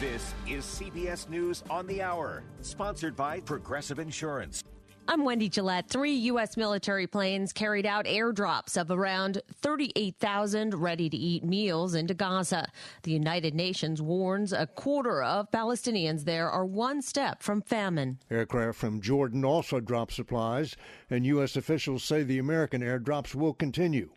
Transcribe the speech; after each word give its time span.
This 0.00 0.32
is 0.46 0.64
CBS 0.64 1.28
News 1.28 1.64
on 1.68 1.84
the 1.88 2.00
Hour, 2.02 2.44
sponsored 2.60 3.16
by 3.16 3.40
Progressive 3.40 3.98
Insurance. 3.98 4.62
I'm 5.08 5.24
Wendy 5.24 5.48
Gillette. 5.48 5.88
Three 5.88 6.12
U.S. 6.12 6.56
military 6.56 7.08
planes 7.08 7.52
carried 7.52 7.84
out 7.84 8.04
airdrops 8.04 8.80
of 8.80 8.92
around 8.92 9.42
38,000 9.60 10.76
ready 10.76 11.10
to 11.10 11.16
eat 11.16 11.42
meals 11.42 11.96
into 11.96 12.14
Gaza. 12.14 12.68
The 13.02 13.10
United 13.10 13.56
Nations 13.56 14.00
warns 14.00 14.52
a 14.52 14.68
quarter 14.68 15.20
of 15.20 15.50
Palestinians 15.50 16.24
there 16.24 16.48
are 16.48 16.64
one 16.64 17.02
step 17.02 17.42
from 17.42 17.60
famine. 17.60 18.20
Aircraft 18.30 18.78
from 18.78 19.00
Jordan 19.00 19.44
also 19.44 19.80
dropped 19.80 20.12
supplies, 20.12 20.76
and 21.10 21.26
U.S. 21.26 21.56
officials 21.56 22.04
say 22.04 22.22
the 22.22 22.38
American 22.38 22.82
airdrops 22.82 23.34
will 23.34 23.52
continue, 23.52 24.10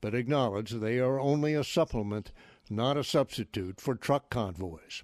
but 0.00 0.14
acknowledge 0.14 0.70
they 0.70 1.00
are 1.00 1.18
only 1.18 1.54
a 1.54 1.64
supplement, 1.64 2.30
not 2.70 2.96
a 2.96 3.04
substitute 3.04 3.80
for 3.80 3.94
truck 3.94 4.30
convoys. 4.30 5.02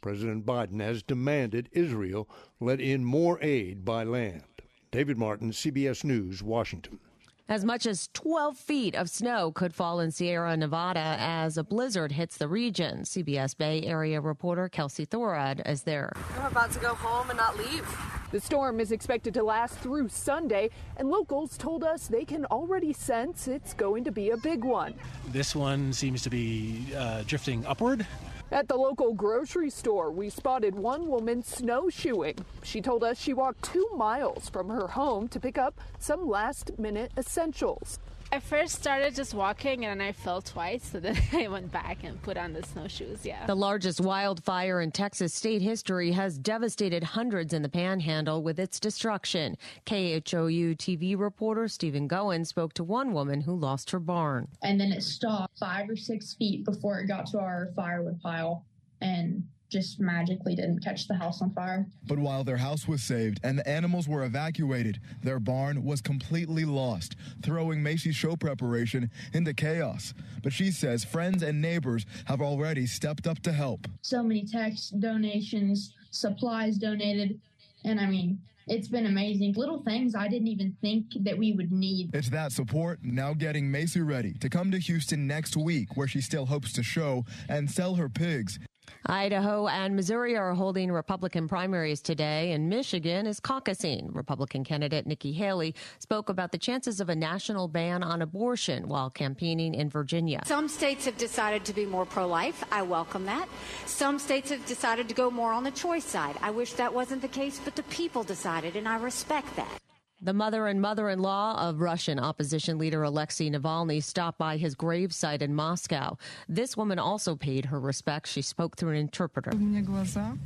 President 0.00 0.46
Biden 0.46 0.80
has 0.80 1.02
demanded 1.02 1.68
Israel 1.72 2.28
let 2.60 2.80
in 2.80 3.04
more 3.04 3.38
aid 3.42 3.84
by 3.84 4.04
land. 4.04 4.44
David 4.90 5.18
Martin, 5.18 5.50
CBS 5.50 6.04
News, 6.04 6.42
Washington. 6.42 7.00
As 7.48 7.64
much 7.64 7.86
as 7.86 8.08
12 8.12 8.56
feet 8.56 8.94
of 8.96 9.08
snow 9.08 9.52
could 9.52 9.72
fall 9.72 10.00
in 10.00 10.10
Sierra 10.10 10.56
Nevada 10.56 11.16
as 11.18 11.56
a 11.56 11.62
blizzard 11.62 12.10
hits 12.12 12.36
the 12.36 12.48
region. 12.48 13.02
CBS 13.02 13.56
Bay 13.56 13.82
Area 13.82 14.20
reporter 14.20 14.68
Kelsi 14.68 15.06
Thorud 15.06 15.60
is 15.68 15.82
there. 15.82 16.12
I'm 16.38 16.50
about 16.50 16.72
to 16.72 16.80
go 16.80 16.94
home 16.94 17.30
and 17.30 17.36
not 17.36 17.56
leave. 17.56 17.86
The 18.32 18.40
storm 18.40 18.80
is 18.80 18.90
expected 18.90 19.34
to 19.34 19.44
last 19.44 19.78
through 19.78 20.08
Sunday, 20.08 20.70
and 20.96 21.08
locals 21.08 21.56
told 21.56 21.84
us 21.84 22.08
they 22.08 22.24
can 22.24 22.44
already 22.46 22.92
sense 22.92 23.46
it's 23.46 23.72
going 23.72 24.02
to 24.02 24.10
be 24.10 24.30
a 24.30 24.36
big 24.36 24.64
one. 24.64 24.94
This 25.28 25.54
one 25.54 25.92
seems 25.92 26.22
to 26.22 26.30
be 26.30 26.86
uh, 26.96 27.22
drifting 27.26 27.64
upward. 27.66 28.04
At 28.50 28.66
the 28.66 28.76
local 28.76 29.14
grocery 29.14 29.70
store, 29.70 30.10
we 30.10 30.28
spotted 30.28 30.74
one 30.74 31.08
woman 31.08 31.42
snowshoeing. 31.42 32.38
She 32.64 32.80
told 32.80 33.04
us 33.04 33.18
she 33.18 33.32
walked 33.32 33.62
two 33.62 33.88
miles 33.96 34.48
from 34.48 34.68
her 34.68 34.88
home 34.88 35.28
to 35.28 35.40
pick 35.40 35.56
up 35.56 35.80
some 35.98 36.28
last 36.28 36.78
minute 36.78 37.12
essentials. 37.16 38.00
I 38.32 38.40
first 38.40 38.74
started 38.74 39.14
just 39.14 39.34
walking 39.34 39.84
and 39.84 40.02
I 40.02 40.12
fell 40.12 40.42
twice, 40.42 40.90
so 40.90 41.00
then 41.00 41.16
I 41.32 41.48
went 41.48 41.70
back 41.70 42.02
and 42.02 42.20
put 42.22 42.36
on 42.36 42.52
the 42.52 42.62
snowshoes. 42.62 43.24
Yeah. 43.24 43.46
The 43.46 43.54
largest 43.54 44.00
wildfire 44.00 44.80
in 44.80 44.90
Texas 44.90 45.32
state 45.32 45.62
history 45.62 46.12
has 46.12 46.38
devastated 46.38 47.04
hundreds 47.04 47.52
in 47.52 47.62
the 47.62 47.68
panhandle 47.68 48.42
with 48.42 48.58
its 48.58 48.80
destruction. 48.80 49.56
KHOU 49.86 50.76
TV 50.76 51.18
reporter 51.18 51.68
Stephen 51.68 52.08
Goen 52.08 52.44
spoke 52.44 52.72
to 52.74 52.84
one 52.84 53.12
woman 53.12 53.40
who 53.40 53.54
lost 53.54 53.90
her 53.90 54.00
barn. 54.00 54.48
And 54.62 54.80
then 54.80 54.92
it 54.92 55.02
stopped 55.02 55.58
five 55.58 55.88
or 55.88 55.96
six 55.96 56.34
feet 56.34 56.64
before 56.64 56.98
it 57.00 57.06
got 57.06 57.26
to 57.28 57.38
our 57.38 57.70
firewood 57.76 58.20
pile. 58.20 58.64
And 59.00 59.44
just 59.68 60.00
magically 60.00 60.54
didn't 60.54 60.82
catch 60.82 61.08
the 61.08 61.14
house 61.14 61.42
on 61.42 61.52
fire. 61.52 61.86
But 62.06 62.18
while 62.18 62.44
their 62.44 62.56
house 62.56 62.86
was 62.86 63.02
saved 63.02 63.40
and 63.42 63.58
the 63.58 63.68
animals 63.68 64.08
were 64.08 64.24
evacuated, 64.24 65.00
their 65.22 65.40
barn 65.40 65.84
was 65.84 66.00
completely 66.00 66.64
lost, 66.64 67.16
throwing 67.42 67.82
Macy's 67.82 68.16
show 68.16 68.36
preparation 68.36 69.10
into 69.32 69.54
chaos. 69.54 70.14
But 70.42 70.52
she 70.52 70.70
says 70.70 71.04
friends 71.04 71.42
and 71.42 71.60
neighbors 71.60 72.06
have 72.26 72.40
already 72.40 72.86
stepped 72.86 73.26
up 73.26 73.40
to 73.40 73.52
help. 73.52 73.86
So 74.02 74.22
many 74.22 74.44
texts, 74.44 74.90
donations, 74.90 75.94
supplies 76.10 76.76
donated, 76.76 77.40
and 77.84 78.00
I 78.00 78.06
mean, 78.06 78.40
it's 78.68 78.88
been 78.88 79.06
amazing. 79.06 79.52
Little 79.54 79.82
things 79.82 80.16
I 80.16 80.26
didn't 80.26 80.48
even 80.48 80.76
think 80.80 81.06
that 81.20 81.38
we 81.38 81.52
would 81.52 81.70
need. 81.70 82.10
It's 82.12 82.30
that 82.30 82.50
support 82.50 82.98
now 83.04 83.32
getting 83.32 83.70
Macy 83.70 84.00
ready 84.00 84.32
to 84.40 84.48
come 84.48 84.72
to 84.72 84.78
Houston 84.78 85.26
next 85.26 85.56
week, 85.56 85.96
where 85.96 86.08
she 86.08 86.20
still 86.20 86.46
hopes 86.46 86.72
to 86.72 86.82
show 86.82 87.24
and 87.48 87.70
sell 87.70 87.94
her 87.94 88.08
pigs. 88.08 88.58
Idaho 89.08 89.68
and 89.68 89.94
Missouri 89.94 90.36
are 90.36 90.52
holding 90.54 90.90
Republican 90.90 91.48
primaries 91.48 92.00
today, 92.00 92.52
and 92.52 92.68
Michigan 92.68 93.26
is 93.26 93.40
caucusing. 93.40 94.14
Republican 94.14 94.64
candidate 94.64 95.06
Nikki 95.06 95.32
Haley 95.32 95.74
spoke 95.98 96.28
about 96.28 96.52
the 96.52 96.58
chances 96.58 97.00
of 97.00 97.08
a 97.08 97.14
national 97.14 97.68
ban 97.68 98.02
on 98.02 98.22
abortion 98.22 98.88
while 98.88 99.10
campaigning 99.10 99.74
in 99.74 99.88
Virginia. 99.88 100.42
Some 100.46 100.68
states 100.68 101.04
have 101.04 101.16
decided 101.16 101.64
to 101.66 101.72
be 101.72 101.86
more 101.86 102.04
pro 102.04 102.26
life. 102.26 102.64
I 102.72 102.82
welcome 102.82 103.24
that. 103.26 103.48
Some 103.86 104.18
states 104.18 104.50
have 104.50 104.64
decided 104.66 105.08
to 105.08 105.14
go 105.14 105.30
more 105.30 105.52
on 105.52 105.64
the 105.64 105.70
choice 105.70 106.04
side. 106.04 106.36
I 106.42 106.50
wish 106.50 106.72
that 106.74 106.92
wasn't 106.92 107.22
the 107.22 107.28
case, 107.28 107.60
but 107.64 107.76
the 107.76 107.84
people 107.84 108.24
decided, 108.24 108.76
and 108.76 108.88
I 108.88 108.96
respect 108.96 109.54
that. 109.56 109.80
The 110.22 110.32
mother 110.32 110.66
and 110.66 110.80
mother 110.80 111.10
in 111.10 111.18
law 111.18 111.68
of 111.68 111.82
Russian 111.82 112.18
opposition 112.18 112.78
leader 112.78 113.02
Alexei 113.02 113.50
Navalny 113.50 114.02
stopped 114.02 114.38
by 114.38 114.56
his 114.56 114.74
gravesite 114.74 115.42
in 115.42 115.54
Moscow. 115.54 116.16
This 116.48 116.74
woman 116.74 116.98
also 116.98 117.36
paid 117.36 117.66
her 117.66 117.78
respects. 117.78 118.30
She 118.30 118.40
spoke 118.40 118.76
through 118.76 118.92
an 118.92 118.96
interpreter. 118.96 119.50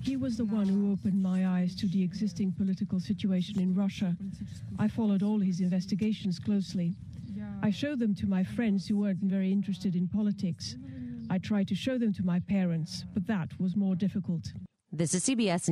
He 0.03 0.17
was 0.17 0.37
the 0.37 0.45
one 0.45 0.67
who 0.67 0.91
opened 0.93 1.23
my 1.23 1.47
eyes 1.47 1.77
to 1.77 1.87
the 1.87 2.03
existing 2.03 2.53
political 2.53 2.99
situation 2.99 3.61
in 3.61 3.73
Russia. 3.73 4.17
I 4.79 4.89
followed 4.89 5.23
all 5.23 5.39
his 5.39 5.61
investigations 5.61 6.41
closely. 6.41 6.97
I 7.63 7.71
showed 7.71 8.01
them 8.01 8.15
to 8.17 8.27
my 8.27 8.43
friends 8.43 8.89
who 8.89 8.99
weren't 8.99 9.23
very 9.23 9.53
interested 9.53 9.95
in 9.95 10.09
politics. 10.09 10.75
I 11.31 11.39
tried 11.39 11.69
to 11.69 11.77
show 11.77 11.97
them 11.97 12.13
to 12.15 12.25
my 12.25 12.41
parents, 12.41 13.05
but 13.15 13.25
that 13.29 13.49
was 13.61 13.77
more 13.77 13.95
difficult. 13.95 14.53
This 14.93 15.15
is 15.15 15.25
CBS 15.25 15.69